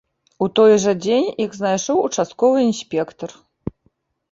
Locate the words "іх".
1.45-1.51